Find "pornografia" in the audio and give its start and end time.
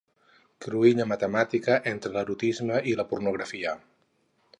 3.13-3.75